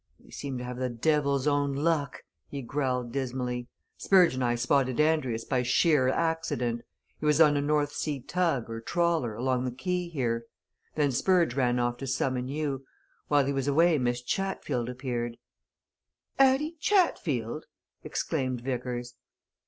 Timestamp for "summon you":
12.07-12.83